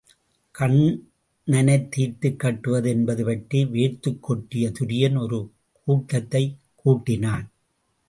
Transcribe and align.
கண்ணனைத் 0.59 1.89
தீர்த்துக் 1.89 2.39
கட்டுவது 2.39 2.89
என்பது 2.89 3.25
பற்றி 3.25 3.63
வேர்த்துக் 3.65 4.19
கொட்டிய 4.29 4.73
துரியன் 4.79 5.21
ஒரு 5.21 5.51
கூட்டத்தைக் 5.83 6.57
கூட்டினான். 6.75 7.51